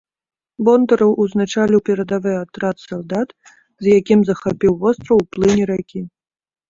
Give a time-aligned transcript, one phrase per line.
[0.67, 3.29] Бондараў ўзначаліў перадавы атрад салдат,
[3.85, 5.99] з якімі захапіў востраў у плыні ракі.